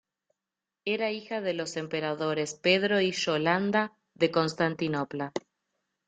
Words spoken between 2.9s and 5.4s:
y Yolanda de Constantinopla.